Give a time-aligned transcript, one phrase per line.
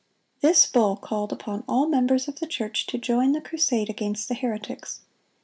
[0.39, 4.29] (109) This bull called upon all members of the church to join the crusade against
[4.29, 5.01] the heretics.